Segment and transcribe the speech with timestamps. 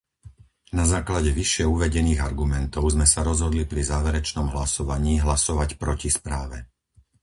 [0.77, 6.57] Na základe vyššie uvedených argumentov sme sa rozhodli pri záverečnom hlasovaní hlasovať proti správe.